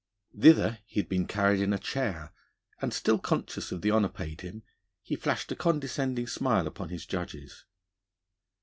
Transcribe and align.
Thither 0.35 0.79
he 0.87 0.99
had 0.99 1.07
been 1.09 1.27
carried 1.27 1.59
in 1.61 1.73
a 1.73 1.77
chair, 1.77 2.31
and, 2.81 2.91
still 2.91 3.19
conscious 3.19 3.71
of 3.71 3.83
the 3.83 3.91
honour 3.91 4.09
paid 4.09 4.41
him, 4.41 4.63
he 5.03 5.15
flashed 5.15 5.51
a 5.51 5.55
condescending 5.55 6.25
smile 6.25 6.65
upon 6.65 6.89
his 6.89 7.05
judges. 7.05 7.65